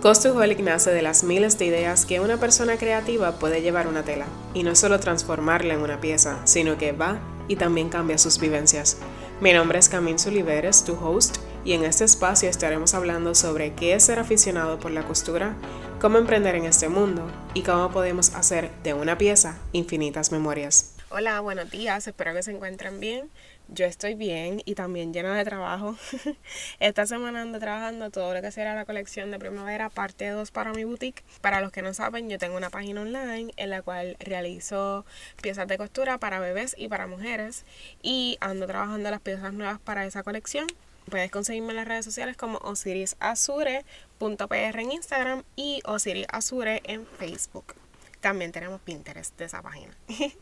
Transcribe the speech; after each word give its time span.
Costuholic 0.00 0.60
nace 0.60 0.92
de 0.92 1.02
las 1.02 1.24
miles 1.24 1.58
de 1.58 1.66
ideas 1.66 2.06
que 2.06 2.20
una 2.20 2.38
persona 2.38 2.78
creativa 2.78 3.32
puede 3.38 3.60
llevar 3.60 3.86
una 3.86 4.02
tela, 4.02 4.24
y 4.54 4.62
no 4.62 4.74
solo 4.74 4.98
transformarla 4.98 5.74
en 5.74 5.80
una 5.80 6.00
pieza, 6.00 6.40
sino 6.44 6.78
que 6.78 6.92
va 6.92 7.20
y 7.48 7.56
también 7.56 7.90
cambia 7.90 8.16
sus 8.16 8.40
vivencias. 8.40 8.96
Mi 9.42 9.52
nombre 9.52 9.78
es 9.78 9.90
Camille 9.90 10.18
Suliveres, 10.18 10.84
tu 10.84 10.94
host, 10.94 11.36
y 11.66 11.74
en 11.74 11.84
este 11.84 12.04
espacio 12.04 12.48
estaremos 12.48 12.94
hablando 12.94 13.34
sobre 13.34 13.74
qué 13.74 13.92
es 13.92 14.04
ser 14.04 14.18
aficionado 14.18 14.78
por 14.78 14.90
la 14.90 15.02
costura, 15.02 15.54
cómo 16.00 16.16
emprender 16.16 16.54
en 16.54 16.64
este 16.64 16.88
mundo 16.88 17.30
y 17.52 17.60
cómo 17.60 17.90
podemos 17.90 18.34
hacer 18.34 18.70
de 18.82 18.94
una 18.94 19.18
pieza 19.18 19.58
infinitas 19.72 20.32
memorias. 20.32 20.94
Hola, 21.12 21.40
buenos 21.40 21.68
días, 21.72 22.06
espero 22.06 22.32
que 22.32 22.44
se 22.44 22.52
encuentren 22.52 23.00
bien. 23.00 23.32
Yo 23.66 23.84
estoy 23.84 24.14
bien 24.14 24.62
y 24.64 24.76
también 24.76 25.12
llena 25.12 25.36
de 25.36 25.44
trabajo. 25.44 25.96
Esta 26.78 27.04
semana 27.04 27.42
ando 27.42 27.58
trabajando 27.58 28.10
todo 28.10 28.32
lo 28.32 28.40
que 28.40 28.52
será 28.52 28.76
la 28.76 28.84
colección 28.84 29.32
de 29.32 29.40
primavera 29.40 29.90
parte 29.90 30.28
2 30.28 30.52
para 30.52 30.72
mi 30.72 30.84
boutique. 30.84 31.24
Para 31.40 31.60
los 31.60 31.72
que 31.72 31.82
no 31.82 31.94
saben, 31.94 32.30
yo 32.30 32.38
tengo 32.38 32.56
una 32.56 32.70
página 32.70 33.00
online 33.00 33.52
en 33.56 33.70
la 33.70 33.82
cual 33.82 34.16
realizo 34.20 35.04
piezas 35.42 35.66
de 35.66 35.78
costura 35.78 36.18
para 36.18 36.38
bebés 36.38 36.76
y 36.78 36.86
para 36.86 37.08
mujeres 37.08 37.64
y 38.04 38.38
ando 38.40 38.68
trabajando 38.68 39.10
las 39.10 39.20
piezas 39.20 39.52
nuevas 39.52 39.80
para 39.80 40.06
esa 40.06 40.22
colección. 40.22 40.68
Puedes 41.10 41.32
conseguirme 41.32 41.70
en 41.70 41.76
las 41.76 41.88
redes 41.88 42.04
sociales 42.04 42.36
como 42.36 42.58
osirisazure.pr 42.58 44.78
en 44.78 44.92
Instagram 44.92 45.42
y 45.56 45.82
osirisazure 45.84 46.82
en 46.84 47.04
Facebook. 47.04 47.74
También 48.20 48.52
tenemos 48.52 48.80
Pinterest 48.82 49.36
de 49.38 49.46
esa 49.46 49.62
página. 49.62 49.94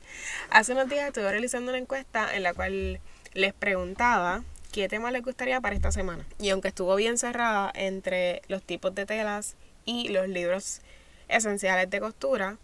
Hace 0.50 0.73
unos 0.73 0.88
días 0.88 1.06
estuve 1.06 1.30
realizando 1.30 1.70
una 1.70 1.78
encuesta 1.78 2.34
en 2.34 2.42
la 2.42 2.52
cual 2.52 3.01
les 3.34 3.54
preguntaba 3.54 4.42
qué 4.73 4.88
tema 4.88 5.12
les 5.12 5.23
gustaría 5.23 5.60
para 5.60 5.77
esta 5.77 5.92
semana. 5.92 6.24
Y 6.41 6.51
aunque 6.51 6.68
estuvo 6.68 6.95
bien 6.96 7.18
cerrada 7.18 7.70
entre 7.74 8.42
los 8.48 8.62
tipos 8.62 8.95
de 8.95 9.06
telas 9.06 9.56
y 9.84 10.09
los 10.09 10.29
libros 10.29 10.80
esenciales 11.29 11.88
de 11.88 12.01
costura, 12.01 12.59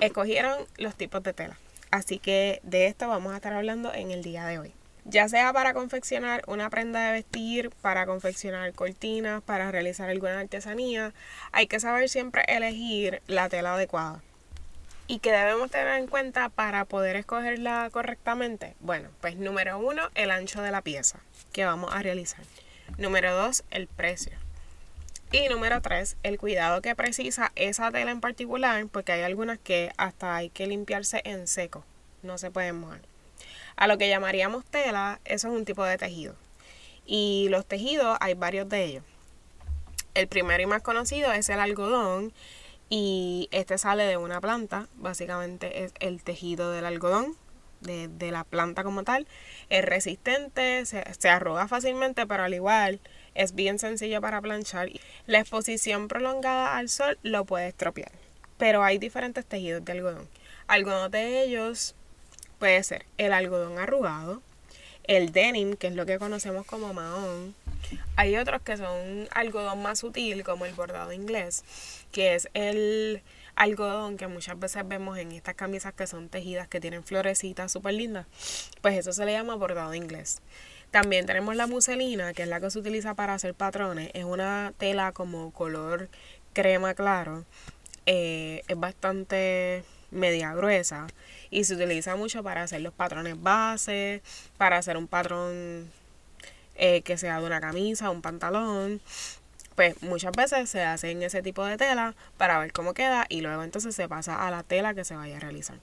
escogieron 0.00 0.56
los 0.78 0.94
tipos 0.96 1.22
de 1.22 1.34
tela. 1.34 1.58
Así 1.90 2.18
que 2.18 2.60
de 2.62 2.86
esto 2.86 3.08
vamos 3.08 3.32
a 3.34 3.36
estar 3.36 3.52
hablando 3.52 3.92
en 3.92 4.10
el 4.10 4.22
día 4.22 4.46
de 4.46 4.58
hoy. 4.58 4.72
Ya 5.04 5.28
sea 5.28 5.52
para 5.52 5.72
confeccionar 5.72 6.42
una 6.48 6.68
prenda 6.68 7.06
de 7.06 7.12
vestir, 7.12 7.70
para 7.80 8.06
confeccionar 8.06 8.72
cortinas, 8.72 9.40
para 9.42 9.70
realizar 9.70 10.10
alguna 10.10 10.40
artesanía, 10.40 11.14
hay 11.52 11.68
que 11.68 11.78
saber 11.78 12.08
siempre 12.08 12.42
elegir 12.48 13.22
la 13.28 13.48
tela 13.48 13.74
adecuada 13.74 14.22
y 15.06 15.20
que 15.20 15.32
debemos 15.32 15.70
tener 15.70 15.96
en 15.98 16.06
cuenta 16.06 16.48
para 16.48 16.84
poder 16.84 17.16
escogerla 17.16 17.88
correctamente? 17.92 18.74
Bueno, 18.80 19.08
pues 19.20 19.36
número 19.36 19.78
uno, 19.78 20.02
el 20.14 20.30
ancho 20.30 20.62
de 20.62 20.70
la 20.70 20.82
pieza 20.82 21.20
que 21.52 21.64
vamos 21.64 21.92
a 21.94 22.02
realizar. 22.02 22.40
Número 22.98 23.34
dos, 23.34 23.64
el 23.70 23.86
precio. 23.86 24.32
Y 25.32 25.48
número 25.48 25.82
tres, 25.82 26.16
el 26.22 26.38
cuidado 26.38 26.82
que 26.82 26.94
precisa 26.94 27.52
esa 27.56 27.90
tela 27.90 28.10
en 28.10 28.20
particular, 28.20 28.86
porque 28.86 29.12
hay 29.12 29.22
algunas 29.22 29.58
que 29.58 29.92
hasta 29.96 30.36
hay 30.36 30.50
que 30.50 30.66
limpiarse 30.66 31.20
en 31.24 31.48
seco, 31.48 31.84
no 32.22 32.38
se 32.38 32.50
pueden 32.50 32.76
mojar. 32.76 33.00
A 33.76 33.86
lo 33.88 33.98
que 33.98 34.08
llamaríamos 34.08 34.64
tela, 34.64 35.20
eso 35.24 35.48
es 35.48 35.54
un 35.54 35.64
tipo 35.64 35.84
de 35.84 35.98
tejido. 35.98 36.34
Y 37.04 37.48
los 37.50 37.66
tejidos 37.66 38.16
hay 38.20 38.34
varios 38.34 38.68
de 38.68 38.84
ellos. 38.84 39.04
El 40.14 40.28
primero 40.28 40.62
y 40.62 40.66
más 40.66 40.82
conocido 40.82 41.32
es 41.32 41.48
el 41.48 41.60
algodón, 41.60 42.32
y 42.88 43.48
este 43.50 43.78
sale 43.78 44.04
de 44.04 44.16
una 44.16 44.40
planta, 44.40 44.88
básicamente 44.96 45.84
es 45.84 45.92
el 46.00 46.22
tejido 46.22 46.70
del 46.70 46.84
algodón, 46.84 47.36
de, 47.80 48.30
la 48.30 48.44
planta 48.44 48.84
como 48.84 49.04
tal. 49.04 49.26
Es 49.70 49.84
resistente, 49.84 50.86
se, 50.86 51.04
se 51.18 51.28
arruga 51.28 51.68
fácilmente, 51.68 52.26
pero 52.26 52.44
al 52.44 52.54
igual 52.54 53.00
es 53.34 53.54
bien 53.54 53.78
sencillo 53.78 54.20
para 54.20 54.40
planchar. 54.40 54.88
La 55.26 55.40
exposición 55.40 56.08
prolongada 56.08 56.76
al 56.76 56.88
sol 56.88 57.18
lo 57.22 57.44
puede 57.44 57.68
estropear. 57.68 58.12
Pero 58.58 58.82
hay 58.82 58.98
diferentes 58.98 59.44
tejidos 59.44 59.84
de 59.84 59.92
algodón. 59.92 60.28
Algunos 60.66 61.10
de 61.10 61.42
ellos 61.42 61.94
puede 62.58 62.82
ser 62.82 63.06
el 63.18 63.32
algodón 63.32 63.78
arrugado, 63.78 64.42
el 65.04 65.30
denim, 65.30 65.74
que 65.74 65.88
es 65.88 65.94
lo 65.94 66.06
que 66.06 66.18
conocemos 66.18 66.66
como 66.66 66.92
mahón, 66.92 67.54
hay 68.16 68.36
otros 68.36 68.62
que 68.62 68.76
son 68.76 69.28
algodón 69.32 69.82
más 69.82 70.00
sutil, 70.00 70.42
como 70.44 70.66
el 70.66 70.74
bordado 70.74 71.12
inglés, 71.12 71.64
que 72.12 72.34
es 72.34 72.48
el 72.54 73.22
algodón 73.54 74.16
que 74.16 74.26
muchas 74.26 74.58
veces 74.58 74.86
vemos 74.86 75.18
en 75.18 75.32
estas 75.32 75.54
camisas 75.54 75.94
que 75.94 76.06
son 76.06 76.28
tejidas, 76.28 76.68
que 76.68 76.80
tienen 76.80 77.04
florecitas 77.04 77.72
súper 77.72 77.94
lindas. 77.94 78.26
Pues 78.80 78.96
eso 78.98 79.12
se 79.12 79.24
le 79.24 79.32
llama 79.32 79.54
bordado 79.54 79.94
inglés. 79.94 80.40
También 80.90 81.26
tenemos 81.26 81.56
la 81.56 81.66
muselina, 81.66 82.32
que 82.32 82.42
es 82.42 82.48
la 82.48 82.60
que 82.60 82.70
se 82.70 82.78
utiliza 82.78 83.14
para 83.14 83.34
hacer 83.34 83.54
patrones. 83.54 84.10
Es 84.14 84.24
una 84.24 84.72
tela 84.78 85.12
como 85.12 85.52
color 85.52 86.08
crema 86.52 86.94
claro. 86.94 87.44
Eh, 88.06 88.62
es 88.68 88.78
bastante 88.78 89.84
media 90.10 90.54
gruesa 90.54 91.08
y 91.50 91.64
se 91.64 91.74
utiliza 91.74 92.16
mucho 92.16 92.42
para 92.42 92.62
hacer 92.62 92.80
los 92.80 92.94
patrones 92.94 93.40
base, 93.42 94.22
para 94.56 94.78
hacer 94.78 94.96
un 94.96 95.08
patrón 95.08 95.90
eh, 96.76 97.02
que 97.02 97.18
sea 97.18 97.40
de 97.40 97.46
una 97.46 97.60
camisa, 97.60 98.10
un 98.10 98.22
pantalón. 98.22 99.00
Pues 99.74 100.02
muchas 100.02 100.32
veces 100.32 100.70
se 100.70 100.82
hace 100.82 101.10
en 101.10 101.22
ese 101.22 101.42
tipo 101.42 101.64
de 101.64 101.76
tela 101.76 102.14
para 102.38 102.58
ver 102.58 102.72
cómo 102.72 102.94
queda 102.94 103.26
y 103.28 103.42
luego 103.42 103.62
entonces 103.62 103.94
se 103.94 104.08
pasa 104.08 104.46
a 104.46 104.50
la 104.50 104.62
tela 104.62 104.94
que 104.94 105.04
se 105.04 105.16
vaya 105.16 105.36
a 105.36 105.40
realizar. 105.40 105.78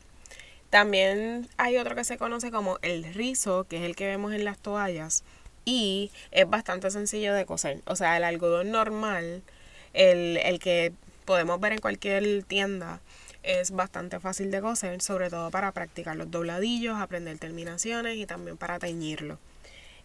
También 0.72 1.48
hay 1.58 1.78
otro 1.78 1.96
que 1.96 2.04
se 2.04 2.18
conoce 2.18 2.50
como 2.50 2.80
el 2.82 3.04
rizo, 3.14 3.66
que 3.66 3.78
es 3.78 3.84
el 3.84 3.96
que 3.96 4.08
vemos 4.08 4.34
en 4.34 4.44
las 4.46 4.58
toallas 4.58 5.24
y 5.66 6.12
es 6.32 6.50
bastante 6.50 6.90
sencillo 6.90 7.36
de 7.36 7.46
coser. 7.46 7.82
O 7.86 7.96
sea, 7.96 8.18
el 8.18 8.24
algodón 8.24 8.72
normal, 8.72 9.44
el, 9.94 10.38
el 10.38 10.60
que 10.60 10.92
podemos 11.26 11.60
ver 11.60 11.74
en 11.74 11.80
cualquier 11.80 12.44
tienda, 12.44 13.02
es 13.44 13.72
bastante 13.72 14.20
fácil 14.20 14.50
de 14.50 14.62
coser, 14.62 15.02
sobre 15.02 15.30
todo 15.30 15.52
para 15.52 15.72
practicar 15.74 16.16
los 16.16 16.32
dobladillos, 16.32 16.98
aprender 16.98 17.38
terminaciones 17.38 18.18
y 18.18 18.26
también 18.26 18.58
para 18.58 18.80
teñirlo. 18.80 19.38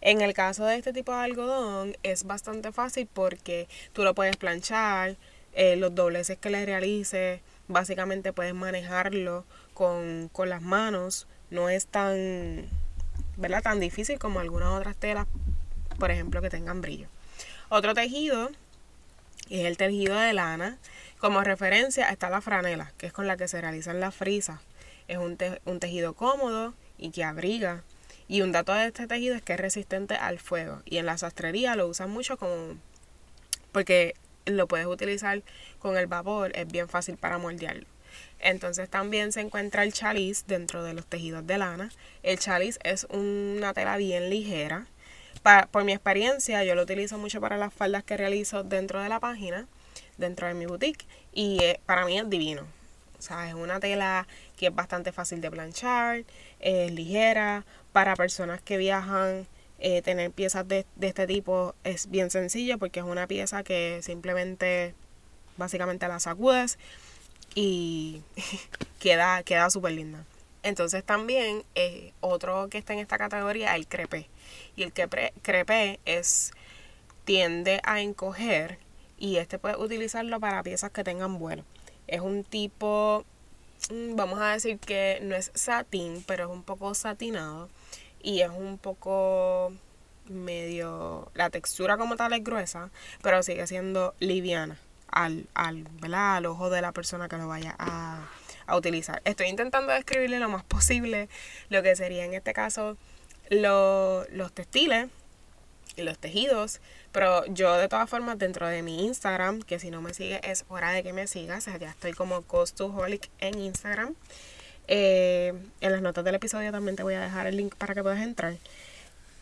En 0.01 0.21
el 0.21 0.33
caso 0.33 0.65
de 0.65 0.77
este 0.77 0.93
tipo 0.93 1.11
de 1.11 1.19
algodón 1.19 1.97
es 2.03 2.23
bastante 2.23 2.71
fácil 2.71 3.07
porque 3.11 3.67
tú 3.93 4.03
lo 4.03 4.15
puedes 4.15 4.37
planchar, 4.37 5.17
eh, 5.53 5.75
los 5.75 5.93
dobleces 5.93 6.37
que 6.37 6.49
le 6.49 6.65
realices, 6.65 7.41
básicamente 7.67 8.31
puedes 8.31 8.53
manejarlo 8.53 9.45
con, 9.73 10.29
con 10.31 10.49
las 10.49 10.61
manos, 10.61 11.27
no 11.49 11.69
es 11.69 11.87
tan, 11.87 12.67
¿verdad? 13.35 13.61
tan 13.61 13.79
difícil 13.79 14.19
como 14.19 14.39
algunas 14.39 14.69
otras 14.69 14.95
telas, 14.95 15.27
por 15.97 16.11
ejemplo, 16.11 16.41
que 16.41 16.49
tengan 16.49 16.81
brillo. 16.81 17.07
Otro 17.69 17.93
tejido 17.93 18.49
es 19.49 19.65
el 19.65 19.77
tejido 19.77 20.17
de 20.17 20.33
lana. 20.33 20.77
Como 21.19 21.41
referencia 21.41 22.09
está 22.09 22.29
la 22.29 22.39
franela, 22.39 22.93
que 22.97 23.07
es 23.07 23.13
con 23.13 23.27
la 23.27 23.35
que 23.35 23.47
se 23.47 23.59
realizan 23.59 23.99
las 23.99 24.15
frisas. 24.15 24.61
Es 25.07 25.17
un, 25.17 25.37
un 25.65 25.79
tejido 25.79 26.13
cómodo 26.13 26.73
y 26.97 27.11
que 27.11 27.23
abriga 27.23 27.83
y 28.29 28.41
un 28.41 28.51
dato 28.51 28.73
de 28.73 28.85
este 28.85 29.07
tejido 29.07 29.35
es 29.35 29.41
que 29.41 29.53
es 29.53 29.59
resistente 29.59 30.13
al 30.13 30.37
fuego. 30.39 30.81
Y 30.85 30.97
en 30.97 31.07
la 31.07 31.17
sastrería 31.17 31.75
lo 31.75 31.87
usan 31.87 32.11
mucho 32.11 32.37
como 32.37 32.77
porque 33.71 34.13
lo 34.45 34.67
puedes 34.67 34.85
utilizar 34.85 35.41
con 35.79 35.97
el 35.97 36.05
vapor, 36.07 36.51
es 36.55 36.67
bien 36.71 36.87
fácil 36.87 37.17
para 37.17 37.39
moldearlo. 37.39 37.87
Entonces 38.39 38.87
también 38.87 39.31
se 39.31 39.41
encuentra 39.41 39.83
el 39.83 39.93
chaliz 39.93 40.45
dentro 40.47 40.83
de 40.83 40.93
los 40.93 41.07
tejidos 41.07 41.45
de 41.45 41.57
lana. 41.57 41.91
El 42.21 42.37
chaliz 42.37 42.77
es 42.83 43.05
una 43.09 43.73
tela 43.73 43.97
bien 43.97 44.29
ligera. 44.29 44.85
por 45.71 45.83
mi 45.83 45.93
experiencia, 45.93 46.63
yo 46.63 46.75
lo 46.75 46.83
utilizo 46.83 47.17
mucho 47.17 47.41
para 47.41 47.57
las 47.57 47.73
faldas 47.73 48.03
que 48.03 48.15
realizo 48.15 48.63
dentro 48.63 49.01
de 49.01 49.09
la 49.09 49.19
página, 49.19 49.67
dentro 50.17 50.47
de 50.47 50.53
mi 50.53 50.67
boutique, 50.67 51.05
y 51.33 51.57
eh, 51.63 51.79
para 51.87 52.05
mí 52.05 52.19
es 52.19 52.29
divino. 52.29 52.67
O 53.17 53.21
sea, 53.21 53.49
es 53.49 53.53
una 53.53 53.79
tela 53.79 54.27
que 54.55 54.67
es 54.67 54.75
bastante 54.75 55.11
fácil 55.11 55.41
de 55.41 55.51
planchar, 55.51 56.23
es 56.59 56.91
ligera, 56.91 57.65
para 57.91 58.15
personas 58.15 58.61
que 58.61 58.77
viajan, 58.77 59.47
eh, 59.79 60.01
tener 60.01 60.31
piezas 60.31 60.67
de, 60.67 60.85
este 60.99 61.25
tipo 61.25 61.73
es 61.83 62.09
bien 62.09 62.29
sencillo 62.29 62.77
porque 62.77 62.99
es 62.99 63.05
una 63.05 63.27
pieza 63.27 63.63
que 63.63 64.01
simplemente, 64.03 64.93
básicamente 65.57 66.07
la 66.07 66.19
sacudes 66.19 66.77
y 67.55 68.21
queda, 68.99 69.43
queda 69.43 69.69
súper 69.69 69.93
linda. 69.93 70.25
Entonces 70.63 71.03
también 71.03 71.63
eh, 71.75 72.11
otro 72.19 72.67
que 72.69 72.77
está 72.77 72.93
en 72.93 72.99
esta 72.99 73.17
categoría 73.17 73.75
el 73.75 73.87
crepé. 73.87 74.27
Y 74.75 74.83
el 74.83 74.91
crepé 74.91 75.99
es 76.05 76.51
tiende 77.23 77.79
a 77.83 78.01
encoger 78.01 78.79
y 79.17 79.37
este 79.37 79.59
puede 79.59 79.77
utilizarlo 79.77 80.39
para 80.39 80.63
piezas 80.63 80.91
que 80.91 81.03
tengan 81.03 81.37
vuelo. 81.39 81.63
Es 82.07 82.21
un 82.21 82.43
tipo 82.43 83.23
vamos 83.89 84.39
a 84.39 84.51
decir 84.51 84.79
que 84.79 85.19
no 85.21 85.35
es 85.35 85.51
satín, 85.53 86.23
pero 86.27 86.45
es 86.45 86.49
un 86.51 86.63
poco 86.63 86.93
satinado 86.93 87.69
y 88.21 88.41
es 88.41 88.49
un 88.49 88.77
poco 88.77 89.73
medio, 90.29 91.31
la 91.33 91.49
textura 91.49 91.97
como 91.97 92.15
tal 92.15 92.33
es 92.33 92.43
gruesa, 92.43 92.89
pero 93.21 93.41
sigue 93.43 93.65
siendo 93.67 94.13
liviana 94.19 94.77
al, 95.07 95.47
al, 95.55 95.85
al 96.13 96.45
ojo 96.45 96.69
de 96.69 96.81
la 96.81 96.91
persona 96.91 97.27
que 97.27 97.37
lo 97.37 97.47
vaya 97.47 97.75
a, 97.79 98.27
a 98.67 98.77
utilizar. 98.77 99.21
Estoy 99.25 99.47
intentando 99.47 99.91
describirle 99.91 100.39
lo 100.39 100.49
más 100.49 100.63
posible 100.65 101.29
lo 101.69 101.81
que 101.83 101.95
sería 101.95 102.25
en 102.25 102.33
este 102.33 102.53
caso 102.53 102.97
los 103.49 104.51
textiles 104.53 105.09
los 106.03 106.17
tejidos. 106.17 106.81
Pero 107.11 107.45
yo 107.47 107.75
de 107.77 107.87
todas 107.87 108.09
formas 108.09 108.37
dentro 108.37 108.67
de 108.67 108.81
mi 108.81 109.05
Instagram, 109.05 109.61
que 109.61 109.79
si 109.79 109.91
no 109.91 110.01
me 110.01 110.13
sigue 110.13 110.39
es 110.43 110.65
hora 110.69 110.91
de 110.91 111.03
que 111.03 111.13
me 111.13 111.27
sigas, 111.27 111.65
ya 111.65 111.89
estoy 111.89 112.13
como 112.13 112.41
Costuholic 112.43 113.29
en 113.39 113.59
Instagram. 113.59 114.15
Eh, 114.87 115.53
en 115.81 115.91
las 115.91 116.01
notas 116.01 116.23
del 116.25 116.35
episodio 116.35 116.71
también 116.71 116.95
te 116.95 117.03
voy 117.03 117.13
a 117.13 117.21
dejar 117.21 117.45
el 117.45 117.57
link 117.57 117.75
para 117.75 117.93
que 117.93 118.01
puedas 118.01 118.21
entrar. 118.21 118.55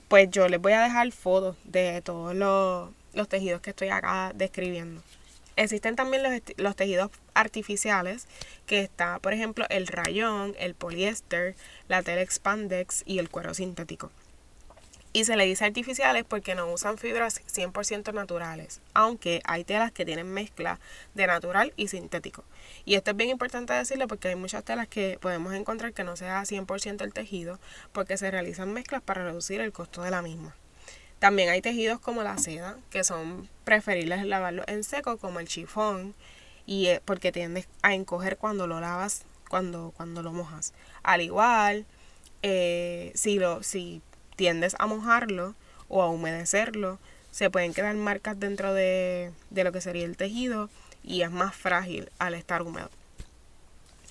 Pues 0.09 0.30
yo 0.30 0.48
les 0.48 0.59
voy 0.62 0.74
a 0.74 0.81
dejar 0.81 1.12
fotos 1.12 1.56
de 1.63 2.01
todos 2.01 2.36
los, 2.36 2.89
los 3.13 3.30
tejidos 3.30 3.62
que 3.62 3.69
estoy 3.71 3.89
acá 3.89 4.31
describiendo. 4.36 5.01
Existen 5.56 5.95
también 5.95 6.21
los, 6.21 6.33
los, 6.57 6.75
tejidos 6.75 7.12
artificiales, 7.33 8.27
que 8.68 8.81
está, 8.81 9.19
por 9.19 9.33
ejemplo, 9.33 9.65
el 9.69 9.88
rayón, 9.88 10.54
el 10.59 10.75
poliéster, 10.75 11.56
la 11.88 12.04
tela 12.04 12.21
expandex 12.21 13.04
y 13.06 13.19
el 13.19 13.30
cuero 13.30 13.54
sintético. 13.54 14.12
Y 15.13 15.25
se 15.25 15.36
le 15.36 15.45
dice 15.45 15.65
artificiales 15.65 16.25
porque 16.27 16.54
no 16.54 16.71
usan 16.71 16.98
fibras 16.98 17.42
100% 17.48 18.13
naturales, 18.13 18.81
aunque 18.94 19.42
hay 19.45 19.63
telas 19.63 19.92
que 19.92 20.06
tienen 20.06 20.31
mezcla 20.31 20.80
de 21.15 21.27
natural 21.27 21.74
y 21.75 21.88
sintético. 21.88 22.44
Y 22.86 22.95
esto 22.95 23.12
es 23.12 23.18
bien 23.18 23.30
importante 23.30 23.74
decirlo 23.74 24.07
porque 24.07 24.27
hay 24.27 24.36
muchas 24.36 24.63
telas 24.63 24.88
que 24.88 25.18
podemos 25.19 25.54
encontrar 25.54 25.94
que 25.94 26.04
no 26.04 26.15
sea 26.15 26.42
100% 26.44 27.01
el 27.04 27.13
tejido 27.13 27.59
porque 27.94 28.18
se 28.18 28.30
realizan 28.30 28.74
mezclas 28.74 29.01
para 29.01 29.24
reducir 29.24 29.62
el 29.62 29.71
costo 29.71 30.04
de 30.04 30.12
la 30.12 30.21
misma. 30.21 30.56
También 31.19 31.50
hay 31.50 31.62
tejidos 31.62 32.00
como 32.00 32.21
la 32.21 32.38
seda, 32.38 32.77
que 32.92 33.04
son 33.04 33.50
preferibles 33.63 34.24
lavarlos 34.25 34.68
en 34.68 34.83
seco, 34.83 35.18
como 35.18 35.39
el 35.39 35.48
chifón, 35.48 36.13
y 36.68 36.89
porque 37.06 37.31
tiendes 37.31 37.68
a 37.81 37.95
encoger 37.95 38.38
cuando 38.38 38.68
lo 38.68 38.80
lavas, 38.80 39.25
cuando, 39.50 39.94
cuando 39.98 40.21
lo 40.21 40.31
mojas. 40.31 40.74
Al 41.01 41.21
igual, 41.21 41.86
eh, 42.44 43.12
si, 43.15 43.39
lo, 43.39 43.63
si 43.63 44.01
tiendes 44.37 44.77
a 44.79 44.87
mojarlo 44.87 45.55
o 45.89 46.01
a 46.01 46.09
humedecerlo, 46.09 46.99
se 47.31 47.49
pueden 47.49 47.73
quedar 47.73 47.95
marcas 47.95 48.39
dentro 48.39 48.73
de, 48.73 49.31
de 49.49 49.63
lo 49.65 49.73
que 49.73 49.81
sería 49.81 50.05
el 50.05 50.15
tejido 50.15 50.69
y 51.03 51.23
es 51.23 51.31
más 51.31 51.53
frágil 51.53 52.09
al 52.19 52.33
estar 52.33 52.61
húmedo. 52.61 52.89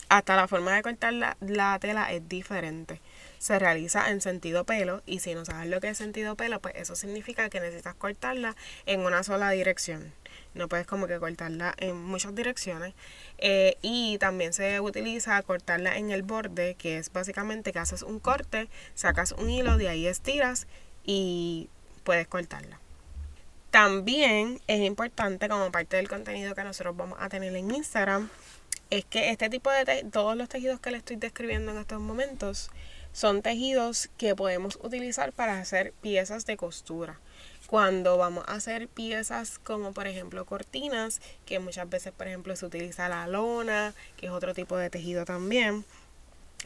Hasta 0.08 0.37
la 0.37 0.46
forma 0.46 0.75
de 0.75 0.82
cortar 0.82 1.12
la, 1.14 1.37
la, 1.40 1.78
tela 1.78 2.12
es 2.12 2.28
diferente. 2.28 3.00
Se 3.47 3.61
realiza 3.61 4.11
en 4.11 4.21
sentido 4.21 4.65
pelo 4.65 5.05
y 5.07 5.21
si 5.21 5.33
no 5.33 5.45
sabes 5.45 5.71
lo 5.71 5.81
que 5.81 5.91
es 5.91 5.97
sentido 5.97 6.35
pelo, 6.35 6.59
pues 6.59 6.75
eso 6.75 6.97
significa 6.97 7.49
que 7.49 7.61
necesitas 7.61 7.95
cortarla 7.95 8.57
en 8.87 9.03
una 9.03 9.23
sola 9.23 9.53
dirección. 9.53 10.13
No 10.55 10.67
puedes 10.67 10.85
como 10.85 11.07
que 11.07 11.21
cortarla 11.21 11.73
en 11.79 11.97
muchas 11.97 12.35
direcciones. 12.35 12.95
Eh, 13.39 13.77
y 13.83 14.19
también 14.19 14.53
se 14.53 14.81
utiliza 14.81 15.41
cortarla 15.43 15.97
en 15.97 16.11
el 16.11 16.25
borde, 16.25 16.75
que 16.75 16.99
es 16.99 17.13
básicamente 17.13 17.73
que 17.73 17.79
haces 17.79 18.03
un 18.03 18.19
corte, 18.19 18.69
sacas 18.97 19.31
un 19.31 19.49
hilo, 19.49 19.77
de 19.77 19.91
ahí 19.91 20.09
estiras 20.09 20.67
y 21.05 21.69
puedes 22.03 22.27
cortarla. 22.27 22.81
También 23.71 24.61
es 24.67 24.81
importante 24.81 25.49
como 25.49 25.71
parte 25.71 25.99
del 25.99 26.09
contenido 26.09 26.57
que 26.57 26.65
nosotros 26.65 26.97
vamos 26.97 27.17
a 27.21 27.29
tener 27.29 27.55
en 27.55 27.71
Instagram, 27.71 28.29
es 28.91 29.05
que 29.05 29.31
este 29.31 29.49
tipo 29.51 29.71
de 29.71 30.05
todos 30.11 30.37
los 30.37 30.49
tejidos 30.49 30.81
que 30.81 30.91
le 30.91 30.97
estoy 30.99 31.15
describiendo 31.15 31.71
en 31.71 31.79
estos 31.79 32.01
momentos 32.01 32.71
son 33.17 33.41
tejidos 33.41 34.11
que 34.19 34.37
podemos 34.37 34.79
utilizar 34.83 35.33
para 35.33 35.59
hacer 35.59 35.95
piezas 36.03 36.45
de 36.45 36.59
costura 36.59 37.19
cuando 37.67 38.19
vamos 38.19 38.45
a 38.47 38.57
hacer 38.57 38.89
piezas 38.89 39.59
como 39.59 39.95
por 39.95 40.07
ejemplo 40.07 40.45
cortinas, 40.45 41.23
que 41.47 41.59
muchas 41.59 41.89
veces 41.89 42.13
por 42.13 42.29
ejemplo 42.29 42.55
se 42.57 42.67
utiliza 42.67 43.09
la 43.09 43.27
lona, 43.27 43.95
que 44.19 44.27
es 44.27 44.33
otro 44.33 44.53
tipo 44.53 44.77
de 44.77 44.91
tejido 44.91 45.25
también. 45.25 45.87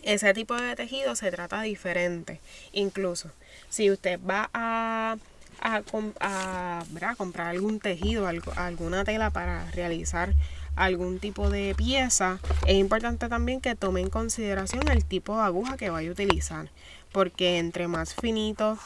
Ese 0.03 0.35
tipo 0.35 0.57
de 0.57 0.75
tejido 0.75 1.15
se 1.15 1.31
trata 1.31 1.63
diferente. 1.63 2.41
Incluso 2.73 3.31
si 3.69 3.89
usted 3.89 4.19
va 4.19 4.51
a, 4.53 5.19
a, 5.61 5.83
a, 6.21 7.15
comprar 7.17 7.47
algún 7.47 7.79
tejido, 7.79 8.27
alguna 8.27 9.05
tela 9.05 9.31
para 9.31 9.71
realizar 9.71 10.35
algún 10.77 11.19
tipo 11.19 11.51
de 11.51 11.75
pieza, 11.77 12.39
es 12.67 12.77
importante 12.77 13.29
también 13.29 13.61
que 13.61 13.75
tome 13.75 14.01
en 14.01 14.11
consideración 14.11 14.89
el 14.89 15.05
tipo 15.05 15.37
de 15.37 15.43
aguja 15.43 15.77
que 15.77 15.91
vaya 15.91 16.09
a 16.09 16.13
utilizar. 16.13 16.71
Porque 17.13 17.59
entre 17.59 17.89
más 17.89 18.15
finito 18.15 18.79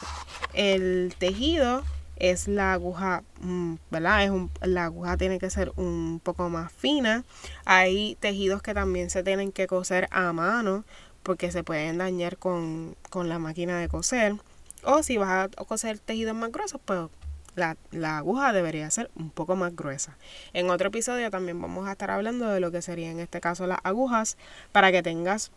el 0.53 1.13
tejido, 1.19 1.83
es 2.15 2.47
la 2.47 2.73
aguja, 2.73 3.23
mm, 3.41 3.75
¿verdad? 3.91 4.23
Es 4.23 4.29
un, 4.29 4.49
la 4.61 4.85
aguja 4.85 5.17
tiene 5.17 5.39
que 5.39 5.49
ser 5.49 5.71
un 5.75 6.21
poco 6.23 6.49
más 6.49 6.71
fina. 6.71 7.23
Hay 7.65 8.15
tejidos 8.19 8.61
que 8.61 8.73
también 8.73 9.09
se 9.09 9.23
tienen 9.23 9.51
que 9.51 9.67
coser 9.67 10.07
a 10.11 10.31
mano 10.33 10.85
porque 11.23 11.51
se 11.51 11.63
pueden 11.63 11.97
dañar 11.97 12.37
con, 12.37 12.95
la 13.13 13.39
máquina 13.39 13.79
de 13.79 13.89
coser. 13.89 14.35
O 14.83 15.03
si 15.03 15.17
vas 15.17 15.49
a 15.57 15.65
coser 15.65 15.99
tejidos 15.99 16.35
más 16.35 16.51
gruesos, 16.51 16.79
pues 16.85 17.09
la, 17.55 17.77
la, 17.91 18.17
aguja 18.17 18.53
debería 18.53 18.89
ser 18.89 19.09
un 19.15 19.29
poco 19.29 19.55
más 19.55 19.75
gruesa. 19.75 20.17
En 20.53 20.69
otro 20.69 20.89
episodio 20.89 21.31
también 21.31 21.61
vamos 21.61 21.87
a 21.87 21.93
estar 21.93 22.11
hablando 22.11 22.47
de 22.49 22.59
lo 22.59 22.71
que 22.71 22.81
sería 22.81 23.11
en 23.11 23.19
este 23.19 23.41
caso 23.41 23.67
las 23.67 23.79
agujas 23.83 24.37
para 24.71 24.91
que 24.91 25.01
tengas 25.01 25.51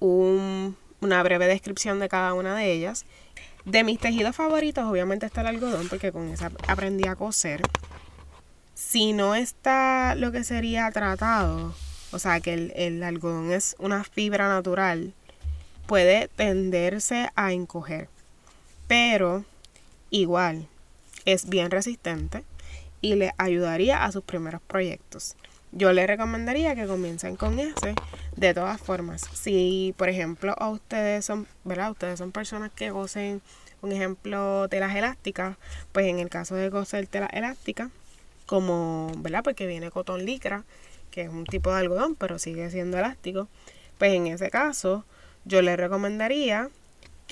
un, 0.00 0.76
una 1.00 1.22
breve 1.22 1.46
descripción 1.46 1.98
de 1.98 2.08
cada 2.08 2.34
una 2.34 2.56
de 2.56 2.72
ellas 2.72 3.06
de 3.64 3.84
mis 3.84 3.98
tejidos 3.98 4.34
favoritos, 4.34 4.84
obviamente 4.84 5.26
está 5.26 5.42
el 5.42 5.46
algodón, 5.48 5.88
porque 5.88 6.12
con 6.12 6.28
esa 6.28 6.50
aprendí 6.66 7.06
a 7.06 7.16
coser. 7.16 7.62
Si 8.74 9.12
no 9.12 9.34
está 9.34 10.14
lo 10.16 10.32
que 10.32 10.44
sería 10.44 10.90
tratado, 10.90 11.74
o 12.10 12.18
sea 12.18 12.40
que 12.40 12.54
el, 12.54 12.72
el 12.74 13.02
algodón 13.02 13.52
es 13.52 13.76
una 13.78 14.02
fibra 14.04 14.48
natural, 14.48 15.14
puede 15.86 16.28
tenderse 16.28 17.30
a 17.36 17.52
encoger. 17.52 18.08
Pero 18.88 19.44
igual 20.10 20.68
es 21.24 21.48
bien 21.48 21.70
resistente 21.70 22.44
y 23.00 23.16
le 23.16 23.34
ayudaría 23.38 24.04
a 24.04 24.12
sus 24.12 24.22
primeros 24.22 24.60
proyectos. 24.62 25.36
Yo 25.72 25.92
le 25.92 26.06
recomendaría 26.06 26.74
que 26.74 26.86
comiencen 26.86 27.36
con 27.36 27.58
ese. 27.58 27.94
De 28.36 28.52
todas 28.52 28.80
formas, 28.80 29.22
si 29.32 29.94
por 29.96 30.08
ejemplo 30.08 30.54
a 30.58 30.68
ustedes 30.68 31.24
son, 31.24 31.46
¿verdad? 31.64 31.90
Ustedes 31.90 32.18
son 32.18 32.30
personas 32.30 32.70
que 32.72 32.90
gocen, 32.90 33.40
un 33.80 33.92
ejemplo, 33.92 34.68
telas 34.68 34.94
elásticas, 34.94 35.56
pues 35.92 36.06
en 36.06 36.18
el 36.18 36.28
caso 36.28 36.54
de 36.54 36.70
coser 36.70 37.06
telas 37.06 37.30
elásticas, 37.32 37.90
como, 38.46 39.10
¿verdad? 39.18 39.42
Porque 39.42 39.66
viene 39.66 39.90
cotón 39.90 40.24
licra, 40.24 40.64
que 41.10 41.22
es 41.22 41.30
un 41.30 41.44
tipo 41.44 41.70
de 41.70 41.80
algodón, 41.80 42.16
pero 42.16 42.38
sigue 42.38 42.70
siendo 42.70 42.98
elástico. 42.98 43.48
Pues 43.98 44.12
en 44.12 44.26
ese 44.26 44.50
caso, 44.50 45.04
yo 45.44 45.62
les 45.62 45.76
recomendaría 45.76 46.68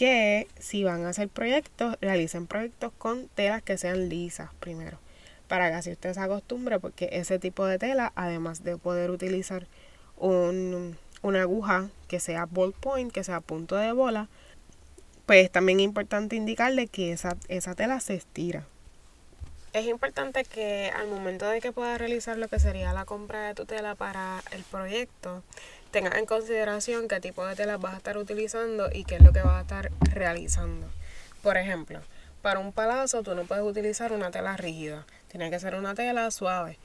que 0.00 0.48
si 0.58 0.82
van 0.82 1.04
a 1.04 1.10
hacer 1.10 1.28
proyectos, 1.28 1.98
realicen 2.00 2.46
proyectos 2.46 2.90
con 2.96 3.28
telas 3.28 3.60
que 3.60 3.76
sean 3.76 4.08
lisas 4.08 4.48
primero 4.58 4.98
para 5.46 5.68
que 5.68 5.74
así 5.74 5.90
usted 5.90 6.14
se 6.14 6.20
acostumbre, 6.20 6.80
porque 6.80 7.10
ese 7.12 7.38
tipo 7.38 7.66
de 7.66 7.78
tela, 7.78 8.10
además 8.14 8.64
de 8.64 8.78
poder 8.78 9.10
utilizar 9.10 9.66
un, 10.16 10.96
una 11.20 11.42
aguja 11.42 11.90
que 12.08 12.18
sea 12.18 12.46
point, 12.46 13.12
que 13.12 13.24
sea 13.24 13.42
punto 13.42 13.76
de 13.76 13.92
bola, 13.92 14.28
pues 15.26 15.50
también 15.50 15.80
es 15.80 15.84
importante 15.84 16.34
indicarle 16.34 16.86
que 16.86 17.12
esa, 17.12 17.36
esa 17.48 17.74
tela 17.74 18.00
se 18.00 18.14
estira. 18.14 18.64
Es 19.74 19.86
importante 19.86 20.44
que 20.46 20.90
al 20.96 21.08
momento 21.08 21.46
de 21.46 21.60
que 21.60 21.72
puedas 21.72 21.98
realizar 21.98 22.38
lo 22.38 22.48
que 22.48 22.58
sería 22.58 22.94
la 22.94 23.04
compra 23.04 23.48
de 23.48 23.54
tu 23.54 23.66
tela 23.66 23.96
para 23.96 24.42
el 24.52 24.62
proyecto, 24.62 25.42
tengas 25.90 26.16
en 26.16 26.26
consideración 26.26 27.08
qué 27.08 27.20
tipo 27.20 27.44
de 27.46 27.56
tela 27.56 27.76
vas 27.76 27.94
a 27.94 27.98
estar 27.98 28.18
utilizando 28.18 28.88
y 28.92 29.04
qué 29.04 29.16
es 29.16 29.22
lo 29.22 29.32
que 29.32 29.42
vas 29.42 29.58
a 29.58 29.60
estar 29.62 29.90
realizando. 30.12 30.88
Por 31.42 31.56
ejemplo, 31.56 32.00
para 32.42 32.58
un 32.58 32.72
palazo 32.72 33.22
tú 33.22 33.34
no 33.34 33.44
puedes 33.44 33.64
utilizar 33.64 34.12
una 34.12 34.30
tela 34.30 34.56
rígida 34.56 35.06
tiene 35.30 35.50
que 35.50 35.60
ser 35.60 35.74
una 35.76 35.94
tela 35.94 36.30
suave. 36.30 36.78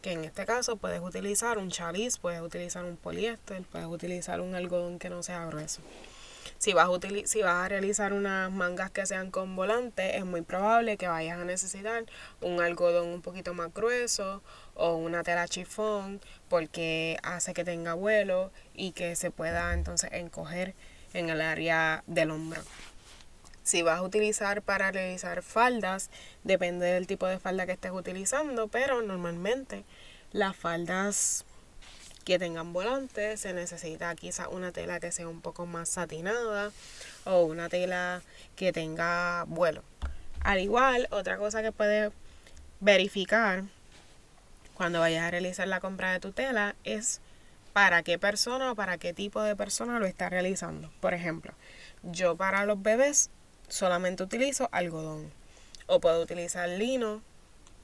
Que 0.00 0.12
en 0.12 0.24
este 0.24 0.46
caso 0.46 0.76
puedes 0.76 1.00
utilizar 1.00 1.58
un 1.58 1.70
chaliz, 1.70 2.16
puedes 2.16 2.40
utilizar 2.40 2.84
un 2.84 2.96
poliéster, 2.96 3.62
puedes 3.64 3.86
utilizar 3.86 4.40
un 4.40 4.54
algodón 4.54 4.98
que 4.98 5.10
no 5.10 5.22
sea 5.22 5.44
grueso. 5.44 5.82
Si 6.56 6.72
vas, 6.72 6.88
a 6.88 7.26
si 7.26 7.42
vas 7.42 7.66
a 7.66 7.68
realizar 7.68 8.14
unas 8.14 8.50
mangas 8.50 8.90
que 8.90 9.04
sean 9.04 9.30
con 9.30 9.54
volante, 9.56 10.16
es 10.16 10.24
muy 10.24 10.40
probable 10.40 10.96
que 10.96 11.08
vayas 11.08 11.38
a 11.38 11.44
necesitar 11.44 12.04
un 12.40 12.60
algodón 12.60 13.08
un 13.08 13.22
poquito 13.22 13.52
más 13.52 13.72
grueso 13.72 14.42
o 14.74 14.94
una 14.94 15.22
tela 15.22 15.46
chifón 15.48 16.20
porque 16.48 17.18
hace 17.22 17.54
que 17.54 17.64
tenga 17.64 17.94
vuelo 17.94 18.50
y 18.74 18.92
que 18.92 19.16
se 19.16 19.30
pueda 19.30 19.72
entonces 19.72 20.10
encoger 20.12 20.74
en 21.12 21.30
el 21.30 21.40
área 21.40 22.02
del 22.06 22.30
hombro. 22.30 22.62
Si 23.62 23.82
vas 23.82 23.98
a 23.98 24.02
utilizar 24.02 24.62
para 24.62 24.90
realizar 24.90 25.42
faldas, 25.42 26.10
depende 26.44 26.86
del 26.86 27.06
tipo 27.06 27.26
de 27.26 27.38
falda 27.38 27.66
que 27.66 27.72
estés 27.72 27.92
utilizando, 27.92 28.68
pero 28.68 29.02
normalmente 29.02 29.84
las 30.32 30.56
faldas 30.56 31.44
que 32.24 32.38
tengan 32.38 32.72
volante 32.72 33.36
se 33.36 33.52
necesita 33.52 34.14
quizás 34.14 34.48
una 34.50 34.72
tela 34.72 35.00
que 35.00 35.12
sea 35.12 35.28
un 35.28 35.40
poco 35.40 35.66
más 35.66 35.88
satinada 35.88 36.70
o 37.24 37.42
una 37.44 37.68
tela 37.68 38.22
que 38.56 38.72
tenga 38.72 39.44
vuelo. 39.46 39.82
Al 40.40 40.58
igual, 40.60 41.06
otra 41.10 41.36
cosa 41.36 41.62
que 41.62 41.72
puedes 41.72 42.12
verificar 42.80 43.64
cuando 44.80 45.00
vayas 45.00 45.24
a 45.24 45.30
realizar 45.30 45.68
la 45.68 45.78
compra 45.78 46.10
de 46.10 46.20
tu 46.20 46.32
tela 46.32 46.74
es 46.84 47.20
para 47.74 48.02
qué 48.02 48.18
persona 48.18 48.72
o 48.72 48.74
para 48.74 48.96
qué 48.96 49.12
tipo 49.12 49.42
de 49.42 49.54
persona 49.54 49.98
lo 49.98 50.06
está 50.06 50.30
realizando. 50.30 50.90
Por 51.00 51.12
ejemplo, 51.12 51.52
yo 52.02 52.34
para 52.34 52.64
los 52.64 52.82
bebés 52.82 53.28
solamente 53.68 54.22
utilizo 54.22 54.70
algodón. 54.72 55.30
o 55.86 56.00
puedo 56.00 56.22
utilizar 56.22 56.66
lino, 56.66 57.20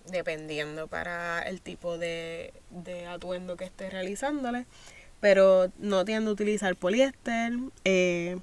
dependiendo 0.07 0.87
para 0.87 1.43
el 1.43 1.61
tipo 1.61 1.99
de, 1.99 2.55
de 2.71 3.05
atuendo 3.07 3.59
que 3.59 3.67
esté 3.67 3.91
realizándole. 3.91 4.65
Pero 5.21 5.71
no 5.77 6.03
tiendo 6.07 6.31
a 6.31 6.33
utilizar 6.33 6.77
poliéster, 6.77 7.53
eh, 7.85 8.39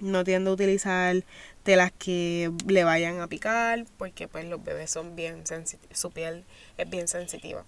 no 0.00 0.24
tiendo 0.24 0.50
a 0.50 0.54
utilizar 0.54 1.24
telas 1.62 1.92
que 1.92 2.52
le 2.66 2.84
vayan 2.84 3.20
a 3.20 3.28
picar, 3.28 3.84
porque 3.96 4.28
pues 4.28 4.44
los 4.44 4.62
bebés 4.62 4.90
son 4.90 5.16
bien 5.16 5.44
su 5.92 6.10
piel 6.10 6.44
es 6.78 6.88
bien 6.88 7.08
sensitiva. 7.08 7.64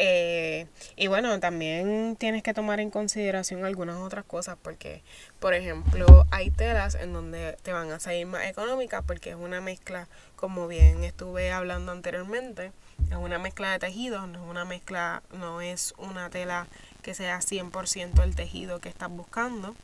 Eh, 0.00 0.68
y 0.94 1.08
bueno, 1.08 1.40
también 1.40 2.14
tienes 2.14 2.44
que 2.44 2.54
tomar 2.54 2.78
en 2.78 2.88
consideración 2.88 3.64
algunas 3.64 3.96
otras 3.96 4.24
cosas 4.24 4.56
porque, 4.62 5.02
por 5.40 5.54
ejemplo, 5.54 6.24
hay 6.30 6.50
telas 6.50 6.94
en 6.94 7.12
donde 7.12 7.56
te 7.64 7.72
van 7.72 7.90
a 7.90 7.98
salir 7.98 8.24
más 8.26 8.46
económicas 8.46 9.02
porque 9.04 9.30
es 9.30 9.36
una 9.36 9.60
mezcla, 9.60 10.06
como 10.36 10.68
bien 10.68 11.02
estuve 11.02 11.50
hablando 11.50 11.90
anteriormente, 11.90 12.70
es 13.10 13.16
una 13.16 13.40
mezcla 13.40 13.72
de 13.72 13.80
tejidos, 13.80 14.28
no 14.28 14.44
es 14.44 14.48
una 14.48 14.64
mezcla, 14.64 15.24
no 15.32 15.60
es 15.60 15.94
una 15.98 16.30
tela 16.30 16.68
que 17.02 17.14
sea 17.14 17.40
100% 17.40 18.22
el 18.22 18.36
tejido 18.36 18.78
que 18.78 18.88
estás 18.88 19.10
buscando. 19.10 19.74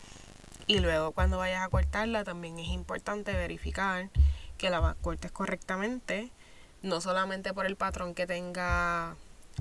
Y 0.66 0.78
luego 0.78 1.12
cuando 1.12 1.38
vayas 1.38 1.62
a 1.62 1.68
cortarla 1.68 2.24
también 2.24 2.58
es 2.58 2.68
importante 2.68 3.32
verificar 3.32 4.08
que 4.56 4.70
la 4.70 4.96
cortes 5.02 5.30
correctamente, 5.30 6.30
no 6.82 7.00
solamente 7.00 7.52
por 7.52 7.66
el 7.66 7.76
patrón 7.76 8.14
que 8.14 8.26
tenga 8.26 9.16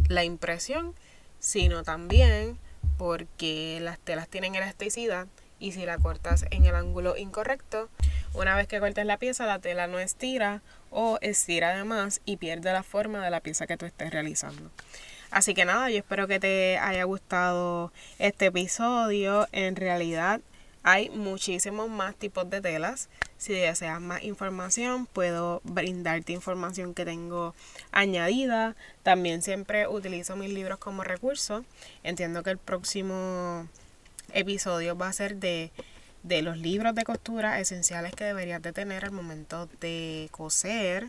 la 0.08 0.24
impresión, 0.24 0.96
sino 1.40 1.84
también 1.84 2.58
porque 2.98 3.80
las 3.82 4.00
telas 4.00 4.28
tienen 4.28 4.56
elasticidad 4.56 5.28
y 5.60 5.72
si 5.72 5.86
la 5.86 5.98
cortas 5.98 6.46
en 6.52 6.66
el 6.66 6.76
ángulo 6.76 7.18
incorrecto, 7.18 7.90
una 8.34 8.56
vez 8.56 8.68
que 8.68 8.80
cortes 8.80 9.06
la 9.06 9.18
pieza, 9.18 9.46
la 9.46 9.60
tela 9.60 9.88
no 9.88 10.00
estira 10.00 10.62
o 10.90 11.18
estira 11.22 11.72
además 11.72 12.22
y 12.26 12.38
pierde 12.38 12.72
la 12.72 12.84
forma 12.84 13.24
de 13.24 13.30
la 13.30 13.42
pieza 13.42 13.68
que 13.68 13.78
tú 13.78 13.86
estés 13.86 14.12
realizando. 14.12 14.72
Así 15.32 15.54
que 15.54 15.66
nada, 15.66 15.90
yo 15.90 15.98
espero 15.98 16.28
que 16.28 16.40
te 16.40 16.78
haya 16.78 17.04
gustado 17.06 17.92
este 18.20 18.48
episodio. 18.48 19.48
En 19.52 19.76
realidad 19.76 20.42
hay 20.84 21.10
muchísimos 21.10 21.90
más 21.90 22.16
tipos 22.16 22.50
de 22.50 22.60
telas. 22.62 23.10
Si 23.38 23.54
deseas 23.54 24.02
más 24.02 24.24
información, 24.24 25.06
puedo 25.06 25.62
brindarte 25.64 26.34
información 26.34 26.94
que 26.94 27.06
tengo 27.06 27.56
añadida. 27.92 28.76
También 29.02 29.42
siempre 29.42 29.88
utilizo 29.88 30.36
mis 30.36 30.52
libros 30.52 30.80
como 30.80 31.04
recurso. 31.04 31.64
Entiendo 32.04 32.44
que 32.44 32.52
el 32.52 32.58
próximo 32.58 33.68
episodio 34.34 34.98
va 34.98 35.08
a 35.08 35.14
ser 35.14 35.38
de, 35.38 35.72
de 36.24 36.42
los 36.42 36.58
libros 36.58 36.94
de 36.96 37.04
costura 37.04 37.60
esenciales 37.62 38.14
que 38.14 38.26
deberías 38.26 38.62
de 38.62 38.74
tener 38.74 39.06
al 39.06 39.12
momento 39.12 39.70
de 39.80 40.28
coser. 40.32 41.08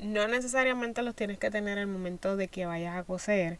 No 0.00 0.28
necesariamente 0.28 1.02
los 1.02 1.14
tienes 1.14 1.38
que 1.38 1.50
tener 1.50 1.78
al 1.78 1.86
momento 1.86 2.36
de 2.36 2.48
que 2.48 2.66
vayas 2.66 2.96
a 2.96 3.02
coser, 3.02 3.58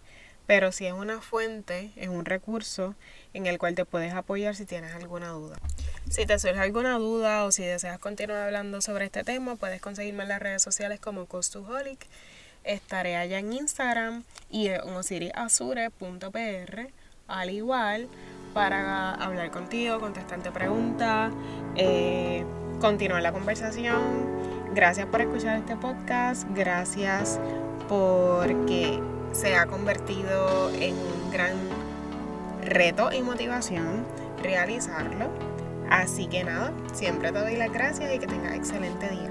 pero 0.48 0.72
si 0.72 0.86
es 0.86 0.94
una 0.94 1.20
fuente, 1.20 1.92
es 1.94 2.08
un 2.08 2.24
recurso 2.24 2.94
en 3.34 3.46
el 3.46 3.58
cual 3.58 3.74
te 3.74 3.84
puedes 3.84 4.14
apoyar 4.14 4.56
si 4.56 4.64
tienes 4.64 4.94
alguna 4.94 5.28
duda. 5.28 5.58
Si 6.08 6.24
te 6.24 6.38
surge 6.38 6.58
alguna 6.58 6.94
duda 6.94 7.44
o 7.44 7.52
si 7.52 7.66
deseas 7.66 7.98
continuar 7.98 8.44
hablando 8.44 8.80
sobre 8.80 9.04
este 9.04 9.24
tema, 9.24 9.56
puedes 9.56 9.82
conseguirme 9.82 10.22
en 10.22 10.30
las 10.30 10.40
redes 10.40 10.62
sociales 10.62 11.00
como 11.00 11.26
Costuholic. 11.26 12.06
Estaré 12.64 13.16
allá 13.16 13.38
en 13.38 13.52
Instagram 13.52 14.24
y 14.50 14.68
en 14.68 14.80
osiriazure.pr 14.80 16.88
al 17.26 17.50
igual 17.50 18.08
para 18.54 19.12
hablar 19.16 19.50
contigo, 19.50 20.00
contestarte 20.00 20.50
preguntas, 20.50 21.30
eh, 21.76 22.42
continuar 22.80 23.20
la 23.20 23.32
conversación. 23.32 24.74
Gracias 24.74 25.06
por 25.08 25.20
escuchar 25.20 25.58
este 25.58 25.76
podcast, 25.76 26.48
gracias 26.54 27.38
porque 27.86 28.98
se 29.32 29.56
ha 29.56 29.66
convertido 29.66 30.70
en 30.70 30.94
un 30.94 31.30
gran 31.30 31.56
reto 32.62 33.12
y 33.12 33.22
motivación 33.22 34.04
realizarlo. 34.42 35.30
Así 35.90 36.26
que 36.26 36.44
nada, 36.44 36.72
siempre 36.92 37.32
te 37.32 37.38
doy 37.38 37.56
las 37.56 37.72
gracias 37.72 38.14
y 38.14 38.18
que 38.18 38.26
tengas 38.26 38.54
excelente 38.54 39.08
día. 39.08 39.30